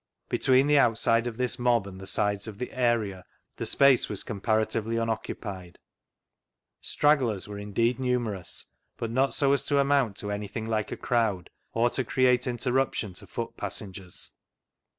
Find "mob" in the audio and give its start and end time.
1.59-1.85